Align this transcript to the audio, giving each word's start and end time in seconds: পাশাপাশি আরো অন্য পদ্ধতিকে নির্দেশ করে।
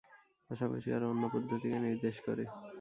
পাশাপাশি 0.49 0.87
আরো 0.95 1.05
অন্য 1.11 1.23
পদ্ধতিকে 1.33 1.77
নির্দেশ 1.85 2.15
করে। 2.27 2.43